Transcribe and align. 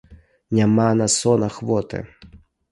Няма 0.57 0.87
на 1.03 1.07
сон 1.17 1.47
ахвоты. 1.51 2.05